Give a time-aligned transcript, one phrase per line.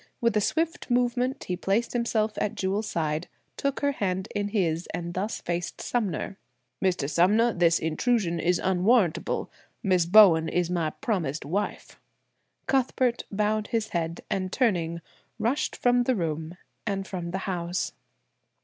[0.19, 4.87] With a swift movement he placed himself at Jewel's side, took her hand in his,
[4.95, 6.39] and thus faced Sumner.
[6.83, 7.07] "Mr.
[7.07, 9.51] Sumner, this intrusion is unwarrantable.
[9.83, 11.99] Miss Bowen is my promised wife."
[12.65, 15.01] Cuthbert bowed his head, and turning,
[15.37, 16.57] rushed from the room
[16.87, 17.93] and from the house.